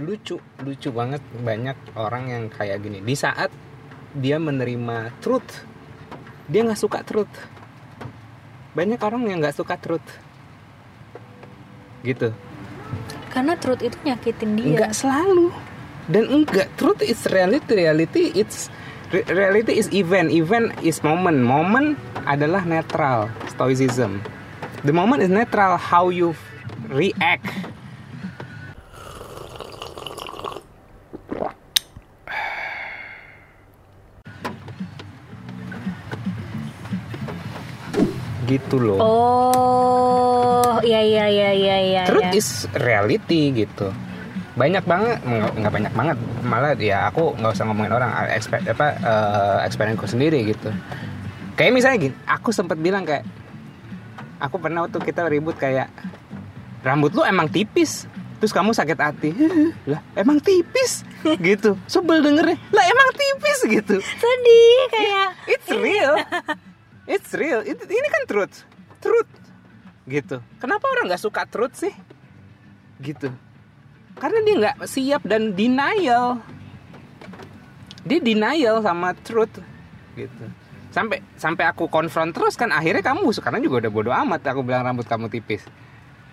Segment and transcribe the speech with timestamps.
[0.00, 1.22] lucu lucu banget.
[1.44, 3.04] Banyak orang yang kayak gini.
[3.04, 3.52] Di saat
[4.16, 5.70] dia menerima truth
[6.50, 7.30] dia nggak suka truth.
[8.74, 10.02] Banyak orang yang nggak suka truth.
[12.02, 12.34] Gitu.
[13.30, 14.66] Karena truth itu nyakitin dia.
[14.74, 15.54] Nggak selalu.
[16.10, 18.66] Dan enggak truth is reality reality it's
[19.14, 20.34] re- reality is event.
[20.34, 21.38] Event is moment.
[21.38, 21.94] Moment
[22.26, 24.18] adalah netral stoicism.
[24.82, 26.34] The moment is netral how you
[26.90, 27.46] react
[38.50, 38.98] gitu loh.
[38.98, 42.40] Oh iya iya iya iya iya truth iya.
[42.42, 43.94] is reality gitu.
[44.58, 46.16] Banyak banget nggak banyak banget.
[46.42, 50.74] Malah ya aku nggak usah ngomongin orang expert apa uh, experience sendiri gitu.
[51.54, 53.22] Kayak misalnya gini aku sempat bilang kayak
[54.42, 55.92] aku pernah waktu kita ribut kayak
[56.82, 58.10] rambut lu emang tipis
[58.40, 59.30] terus kamu sakit hati.
[59.90, 61.04] Lah emang tipis?
[61.44, 61.76] Gitu.
[61.84, 62.56] Sebel dengernya.
[62.72, 64.00] Lah emang tipis gitu.
[64.00, 66.16] Sedih kayak it's real
[67.10, 67.60] it's real.
[67.66, 68.62] It- ini kan truth.
[69.02, 69.30] Truth.
[70.06, 70.38] Gitu.
[70.62, 71.92] Kenapa orang nggak suka truth sih?
[73.02, 73.28] Gitu.
[74.16, 76.38] Karena dia nggak siap dan denial.
[78.06, 79.58] Dia denial sama truth.
[80.14, 80.44] Gitu.
[80.90, 84.40] Sampai sampai aku konfront terus kan akhirnya kamu karena juga udah bodo amat.
[84.50, 85.62] Aku bilang rambut kamu tipis.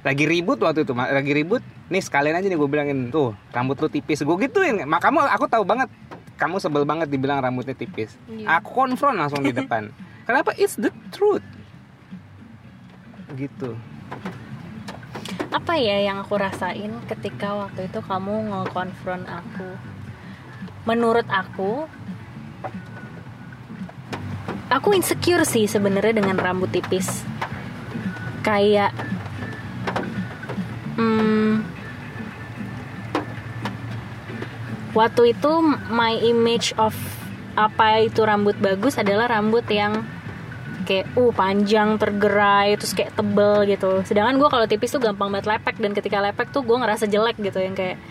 [0.00, 1.62] Lagi ribut waktu itu lagi ribut.
[1.92, 4.24] Nih sekalian aja nih gue bilangin tuh rambut lu tipis.
[4.24, 4.82] Gue gituin.
[4.82, 5.86] Mak kamu aku tahu banget.
[6.40, 8.16] Kamu sebel banget dibilang rambutnya tipis.
[8.24, 8.58] Iya.
[8.58, 9.92] aku konfront langsung di depan
[10.30, 10.54] kenapa?
[10.54, 11.42] It's the truth.
[13.34, 13.74] Gitu.
[15.50, 19.74] Apa ya yang aku rasain ketika waktu itu kamu nge-confront aku?
[20.86, 21.90] Menurut aku
[24.70, 27.26] aku insecure sih sebenarnya dengan rambut tipis.
[28.46, 28.94] Kayak
[30.94, 31.66] hmm,
[34.94, 35.52] waktu itu
[35.90, 36.94] my image of
[37.58, 40.06] apa itu rambut bagus adalah rambut yang
[40.90, 44.02] kayak uh panjang tergerai terus kayak tebel gitu.
[44.02, 47.38] Sedangkan gue kalau tipis tuh gampang banget lepek dan ketika lepek tuh gue ngerasa jelek
[47.38, 48.02] gitu yang kayak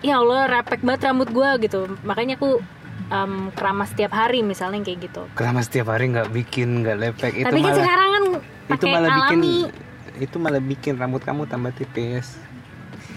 [0.00, 1.84] ya Allah repek banget rambut gue gitu.
[2.08, 2.64] Makanya aku
[3.12, 5.28] um, keramas setiap hari misalnya kayak gitu.
[5.36, 8.24] Keramas setiap hari nggak bikin nggak lepek itu tapi kan malah sekarang kan
[8.68, 9.56] itu malah bikin alami.
[10.18, 12.40] itu malah bikin rambut kamu tambah tipis.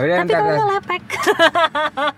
[0.00, 1.02] Tapi ntar, kamu lepek.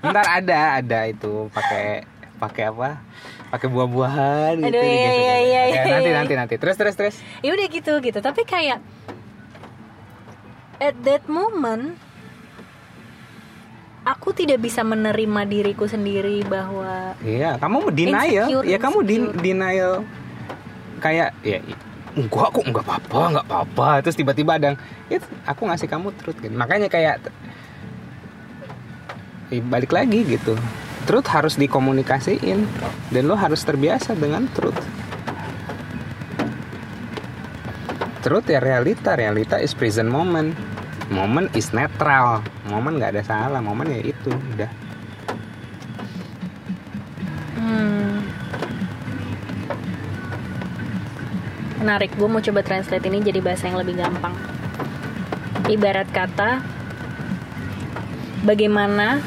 [0.07, 2.07] Ntar ada ada itu pakai
[2.39, 3.03] pakai apa
[3.51, 6.17] pakai buah-buahan gitu, Aduh, iya, gitu, iya, iya, Ya, iya, nanti iya.
[6.17, 8.79] nanti nanti terus terus terus ya udah gitu gitu tapi kayak
[10.79, 11.99] at that moment
[14.03, 18.49] aku tidak bisa menerima diriku sendiri bahwa Iya, kamu denial.
[18.49, 19.43] Insecure, ya kamu din- insecure.
[19.45, 19.93] denial
[20.99, 21.59] kayak ya
[22.11, 23.89] enggak aku enggak apa-apa, enggak apa-apa.
[24.03, 26.51] Terus tiba-tiba ada yang, "It, aku ngasih kamu truth gitu.
[26.51, 27.21] Makanya kayak
[29.49, 30.55] eh, balik lagi gitu.
[31.11, 32.63] Truth harus dikomunikasiin
[33.11, 34.79] dan lo harus terbiasa dengan truth.
[38.23, 40.55] Truth ya realita, realita is present moment.
[41.11, 42.47] Moment is netral.
[42.71, 44.71] Moment nggak ada salah, moment ya itu udah.
[47.59, 48.17] hmm,
[51.83, 54.35] menarik gue mau coba translate ini jadi bahasa yang lebih gampang
[55.67, 56.63] ibarat kata
[58.43, 59.21] bagaimana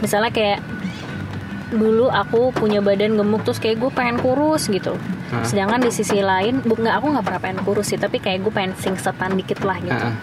[0.00, 0.60] misalnya kayak
[1.68, 4.96] dulu aku punya badan gemuk terus kayak gue pengen kurus gitu
[5.28, 5.44] Hah?
[5.44, 8.52] sedangkan di sisi lain bu nggak aku nggak pernah pengen kurus sih tapi kayak gue
[8.52, 10.16] pengen singsetan dikit lah gitu Heeh.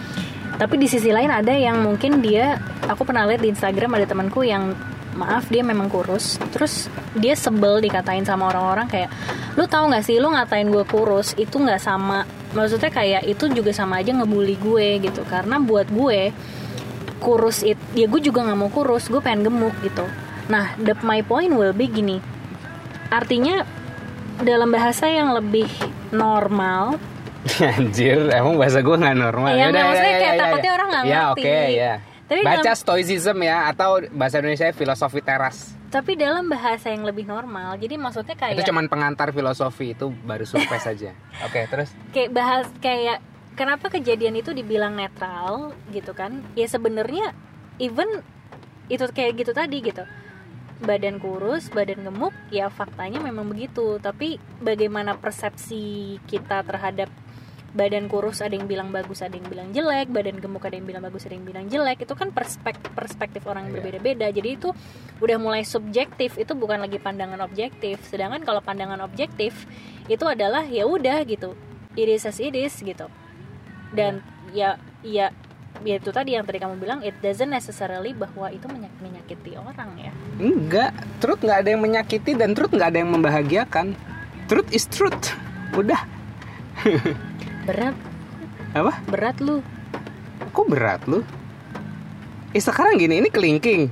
[0.58, 2.58] tapi di sisi lain ada yang mungkin dia
[2.90, 4.74] aku pernah lihat di Instagram ada temanku yang
[5.14, 9.10] maaf dia memang kurus terus dia sebel dikatain sama orang-orang kayak
[9.54, 13.72] lu tahu nggak sih lu ngatain gue kurus itu nggak sama maksudnya kayak itu juga
[13.72, 16.34] sama aja ngebully gue gitu karena buat gue
[17.18, 20.04] kurus it ya gue juga nggak mau kurus gue pengen gemuk gitu
[20.46, 22.18] nah the my point will be gini
[23.08, 23.62] artinya
[24.38, 25.68] dalam bahasa yang lebih
[26.10, 26.96] normal
[27.78, 29.54] Anjir, emang bahasa gue nggak normal.
[29.54, 30.74] Iya, Yaudah, nggak, ya, maksudnya ya, kayak ya, takutnya ya.
[30.74, 31.30] orang nggak Ya, ngerti.
[31.38, 31.92] oke, ya.
[32.26, 35.58] Tapi Baca dalam- stoicism ya atau bahasa Indonesia filosofi teras.
[35.86, 40.42] tapi dalam bahasa yang lebih normal jadi maksudnya kayak Itu cuman pengantar filosofi itu baru
[40.42, 41.14] surprise saja.
[41.46, 43.22] Oke, terus kayak bahas kayak
[43.56, 46.44] kenapa kejadian itu dibilang netral gitu kan?
[46.52, 47.32] Ya sebenarnya
[47.80, 48.22] even
[48.92, 50.04] itu kayak gitu tadi gitu.
[50.76, 53.96] Badan kurus badan gemuk ya faktanya memang begitu.
[53.98, 57.08] Tapi bagaimana persepsi kita terhadap
[57.76, 60.12] badan kurus ada yang bilang bagus ada yang bilang jelek.
[60.12, 62.04] Badan gemuk ada yang bilang bagus ada yang bilang jelek.
[62.04, 63.80] Itu kan perspektif perspektif orang yang Iya.
[63.80, 64.26] berbeda-beda.
[64.36, 64.68] Jadi itu
[65.24, 66.36] udah mulai subjektif.
[66.36, 68.04] Itu bukan lagi pandangan objektif.
[68.04, 69.64] Sedangkan kalau pandangan objektif
[70.12, 71.56] itu adalah ya udah gitu.
[71.96, 73.08] It is as it is gitu
[73.96, 74.20] dan
[74.52, 75.32] ya ya
[75.84, 79.92] ya itu tadi yang tadi kamu bilang it doesn't necessarily bahwa itu menyak- menyakiti orang
[80.00, 83.96] ya Enggak, truth nggak ada yang menyakiti dan truth nggak ada yang membahagiakan.
[84.46, 85.32] Truth is truth.
[85.74, 86.00] Udah.
[87.66, 87.96] berat
[88.76, 88.92] Apa?
[89.08, 89.64] berat lu
[90.52, 91.24] Kok berat lu?
[92.52, 93.88] Eh sekarang gini, ini kelingking.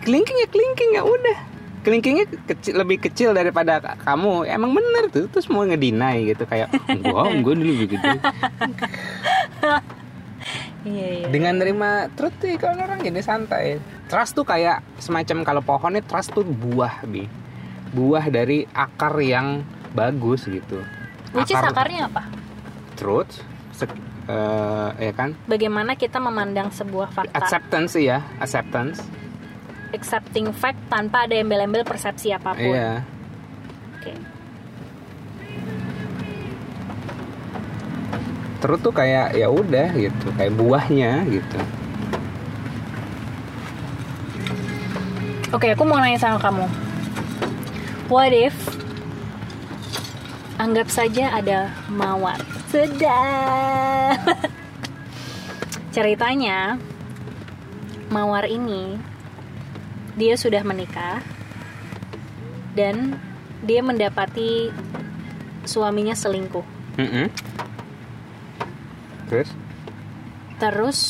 [0.00, 1.38] Kelingking ya kelingking ya udah.
[1.82, 4.46] Kelingkingnya kecil, lebih kecil daripada kamu.
[4.46, 6.70] Emang bener tuh, terus mau ngedinai gitu kayak
[7.02, 8.06] gua gua dulu begitu.
[10.86, 13.82] iya iya Dengan nerima truth sih kalau orang jadi santai.
[14.06, 17.26] Trust tuh kayak semacam kalau pohonnya trust tuh buah bi.
[17.92, 20.80] Buah dari akar yang bagus gitu.
[21.32, 22.28] which is akarnya apa
[22.96, 23.40] truth
[24.28, 29.00] eh, ya kan bagaimana kita memandang sebuah fakta acceptance ya acceptance
[29.92, 33.04] accepting fact tanpa ada embel-embel persepsi apa pun iya
[34.00, 34.12] oke
[38.62, 41.60] truth tuh kayak ya udah gitu kayak buahnya gitu
[45.52, 46.64] Oke, aku mau nanya sama kamu.
[48.08, 48.56] What if
[50.56, 52.40] anggap saja ada mawar?
[52.72, 54.16] Sedap.
[55.94, 56.80] Ceritanya
[58.08, 58.96] mawar ini
[60.14, 61.24] dia sudah menikah
[62.72, 63.16] dan
[63.60, 64.68] dia mendapati
[65.62, 66.64] suaminya selingkuh.
[66.94, 67.26] Mm-mm.
[69.24, 69.48] terus
[70.58, 71.00] Terus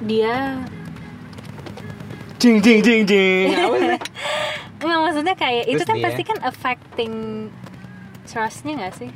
[0.00, 0.56] dia
[2.36, 3.98] jing jing jing jing apa sih
[4.78, 7.12] Nggak, maksudnya kayak itu Terus kan dia- pasti kan affecting
[8.24, 9.10] trustnya nggak sih?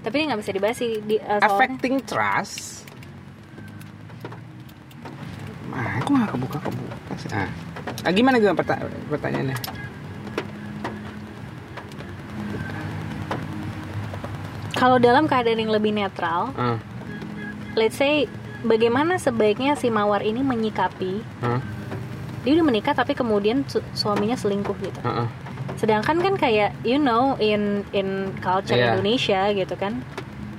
[0.00, 2.87] Tapi ini nggak bisa dibahas sih di, uh, affecting trust
[6.08, 7.52] aku nggak kebuka kebuka sih ah.
[8.00, 8.80] ah gimana gimana perta-
[9.12, 9.56] pertanyaannya
[14.72, 16.78] Kalau dalam keadaan yang lebih netral, ah
[17.74, 18.24] let's say
[18.62, 21.60] bagaimana sebaiknya si mawar ini menyikapi ah
[22.40, 25.00] dia udah menikah tapi kemudian su- suaminya selingkuh gitu.
[25.02, 25.28] ah, ah.
[25.74, 28.94] Sedangkan kan kayak you know in in culture Iya.
[28.94, 29.98] Indonesia gitu kan,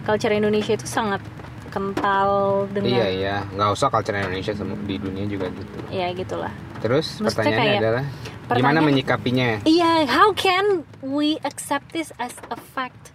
[0.04, 1.24] culture Indonesia itu sangat
[1.70, 2.30] kental
[2.68, 4.52] iya dengan iya nggak usah culture Indonesia
[4.82, 5.78] di dunia juga gitu.
[5.90, 6.52] Ya gitulah.
[6.80, 9.50] terus Maksudnya pertanyaannya kayak- adalah gimana pertanyaan- menyikapinya?
[9.64, 10.66] Iya, how can
[11.00, 13.12] we accept this as a fact?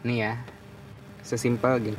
[0.00, 0.32] nih ya
[1.20, 1.98] sesimpel gini.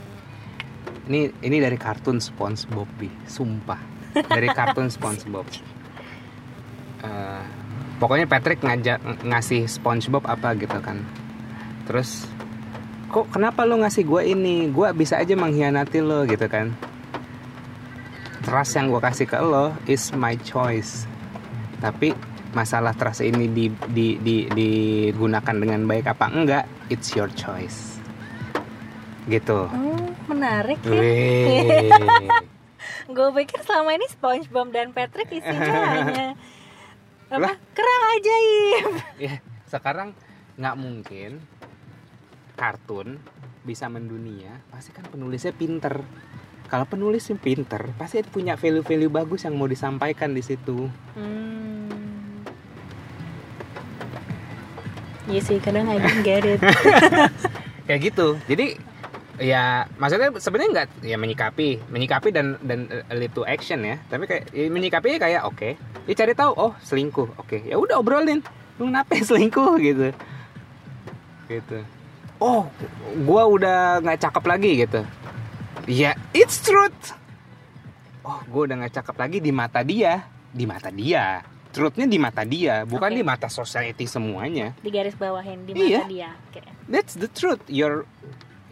[1.06, 3.10] Ini ini dari kartun SpongeBob bi.
[3.26, 3.78] Sumpah.
[4.16, 5.46] Dari kartun SpongeBob.
[7.00, 7.44] Eh,
[7.98, 11.04] pokoknya Patrick ngajak ng- ngasih SpongeBob apa gitu kan.
[11.86, 12.24] Terus
[13.10, 16.70] kok kenapa lo ngasih gue ini gue bisa aja mengkhianati lo gitu kan
[18.46, 21.10] trust yang gue kasih ke lo is my choice
[21.82, 22.14] tapi
[22.54, 27.98] masalah trust ini di, di, di, digunakan dengan baik apa enggak it's your choice
[29.30, 30.98] gitu Hmm, menarik ya.
[33.10, 36.28] Gue pikir selama ini SpongeBob dan Patrick isinya hanya
[37.30, 37.54] apa?
[37.54, 37.56] Lah.
[37.78, 38.86] Kerang ajaib.
[39.22, 39.34] ya
[39.70, 40.18] sekarang
[40.58, 41.32] nggak mungkin
[42.60, 43.16] kartun
[43.64, 46.04] bisa mendunia pasti kan penulisnya pinter.
[46.70, 50.92] Kalau penulisnya pinter pasti punya value-value bagus yang mau disampaikan di situ.
[51.16, 51.88] Hmm.
[55.30, 56.60] Iya sih, kadang I don't get it.
[57.88, 58.38] kayak gitu.
[58.50, 58.78] Jadi
[59.40, 63.98] ya maksudnya sebenarnya nggak ya menyikapi menyikapi dan dan lead to action ya.
[64.12, 65.78] Tapi kayak ya, menyikapi kayak oke.
[66.06, 67.40] Ya cari tahu oh selingkuh.
[67.40, 68.46] Oke ya udah obrolin.
[68.78, 70.14] Lu kenapa selingkuh gitu.
[71.50, 71.99] Gitu
[72.40, 72.68] oh
[73.24, 75.02] gua udah nggak cakep lagi gitu
[75.86, 77.14] ya it's truth
[78.24, 82.42] oh gua udah nggak cakep lagi di mata dia di mata dia truthnya di mata
[82.42, 83.18] dia bukan Oke.
[83.20, 86.02] di mata society semuanya Di garis bawahin di mata Iya.
[86.10, 86.30] dia.
[86.50, 86.66] Oke.
[86.90, 87.62] That's the truth.
[87.70, 88.10] Your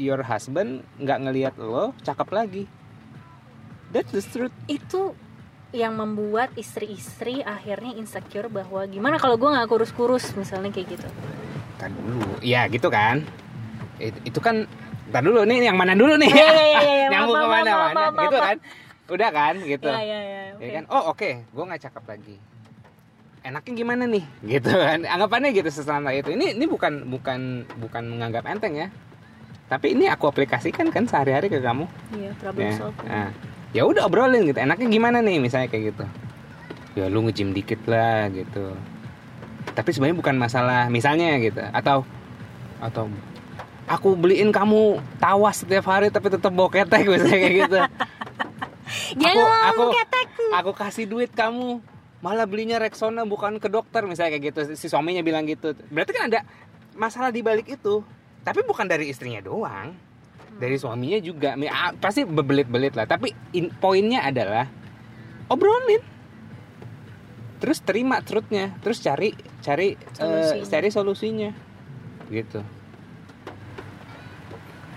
[0.01, 2.65] your husband nggak ngelihat lo cakep lagi.
[3.93, 4.55] That's the truth.
[4.65, 5.13] Itu
[5.69, 11.07] yang membuat istri-istri akhirnya insecure bahwa gimana kalau gue nggak kurus-kurus misalnya kayak gitu.
[11.77, 12.41] Kan dulu.
[12.41, 13.21] Ya gitu kan.
[13.98, 14.66] It- itu kan
[15.08, 16.27] Ntar dulu nih yang mana dulu nih?
[17.08, 18.04] Nyambung ke mana mana?
[18.12, 18.58] Gitu kan?
[19.08, 19.56] Udah kan?
[19.63, 19.88] Gitu.
[19.88, 20.42] Iya iya iya.
[20.51, 20.68] Ya oke.
[20.75, 20.84] kan?
[20.92, 22.36] Oh oke, gue nggak cakep lagi.
[23.48, 24.24] Enaknya gimana nih?
[24.60, 25.08] Gitu kan?
[25.08, 26.36] Anggapannya gitu sesantai itu.
[26.36, 28.88] Ini ini bukan bukan bukan menganggap enteng ya.
[29.72, 31.88] Tapi ini aku aplikasikan kan sehari-hari ke kamu.
[32.16, 32.75] Iya problem ya.
[33.08, 33.30] Nah,
[33.72, 34.60] ya udah obrolin gitu.
[34.60, 36.06] Enaknya gimana nih misalnya kayak gitu.
[37.00, 38.75] Ya lu nge-gym dikit lah gitu.
[39.72, 42.04] Tapi sebenarnya bukan masalah misalnya gitu atau
[42.84, 43.08] atau
[43.88, 47.77] aku beliin kamu tawas setiap hari tapi tetap bawa ketek misalnya kayak gitu.
[49.17, 50.44] Aku aku ketekku.
[50.56, 51.84] aku kasih duit kamu.
[52.24, 54.62] Malah belinya Rexona bukan ke dokter misalnya kayak gitu.
[54.79, 55.75] Si suaminya bilang gitu.
[55.91, 56.48] Berarti kan ada
[56.96, 58.00] masalah di balik itu.
[58.48, 59.91] Tapi bukan dari istrinya doang.
[60.56, 61.60] Dari suaminya juga.
[62.00, 63.03] Pasti berbelit-belit lah.
[63.06, 64.72] Tapi in- poinnya adalah
[65.51, 66.01] obrolin.
[67.60, 68.72] Terus terima truthnya.
[68.82, 70.63] Terus cari cari eh, Solusinya.
[70.63, 71.50] cari solusinya.
[72.32, 72.76] Gitu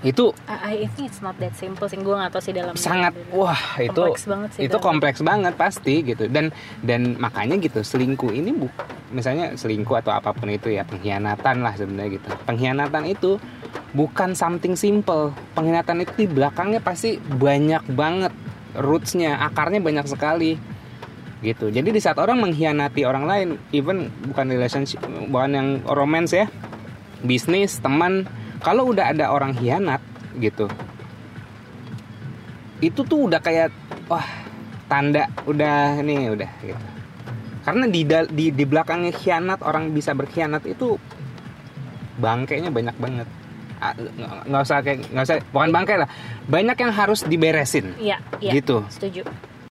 [0.00, 3.12] itu I, I think it's not that simple sih gue gak tau sih dalam sangat
[3.36, 6.24] wah itu kompleks banget sih itu dalam- kompleks banget pasti gitu.
[6.32, 6.48] Dan
[6.80, 8.72] dan makanya gitu selingkuh ini bu
[9.12, 12.28] misalnya selingkuh atau apa pun itu ya pengkhianatan lah sebenarnya gitu.
[12.48, 13.36] Pengkhianatan itu
[13.92, 15.36] bukan something simple.
[15.52, 18.32] Pengkhianatan itu di belakangnya pasti banyak banget
[18.80, 20.56] rootsnya akarnya banyak sekali
[21.44, 21.68] gitu.
[21.68, 26.48] Jadi di saat orang mengkhianati orang lain even bukan relationship bukan yang romance ya
[27.20, 28.24] bisnis teman
[28.60, 30.00] kalau udah ada orang hianat
[30.38, 30.68] gitu
[32.80, 33.72] itu tuh udah kayak
[34.08, 34.24] wah
[34.88, 36.86] tanda udah nih udah gitu
[37.60, 38.00] karena di
[38.32, 40.96] di di belakangnya khianat orang bisa berkhianat itu
[42.16, 43.28] bangkainya banyak banget
[43.80, 46.08] nggak nggak usah kayak nggak usah bukan bangkai lah
[46.44, 48.52] banyak yang harus diberesin Iya, iya.
[48.52, 48.84] Gitu.
[48.92, 49.24] Setuju.